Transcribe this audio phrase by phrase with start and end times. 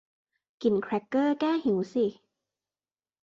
[0.61, 2.05] กินแคร็กเกอร์แก้หิวสิ